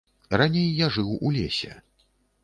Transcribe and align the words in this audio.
Раней 0.41 0.69
я 0.77 0.87
жыў 0.95 1.11
у 1.29 1.33
лесе. 1.35 1.69